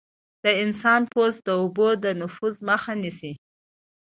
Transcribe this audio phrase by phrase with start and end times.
[0.43, 3.33] د انسان پوست د اوبو د نفوذ مخه نیسي.